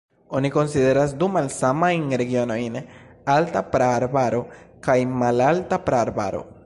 Oni 0.37 0.49
konsideras 0.53 1.11
du 1.23 1.27
malsamajn 1.33 2.07
regionojn: 2.21 2.79
alta 3.35 3.63
praarbaro 3.75 4.43
kaj 4.89 4.97
malalta 5.25 5.81
praarbaro. 5.91 6.43